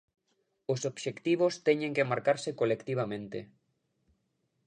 [0.73, 3.39] Os obxectivos teñen que marcarse colectivamente.